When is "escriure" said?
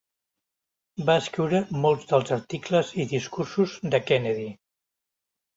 1.23-1.59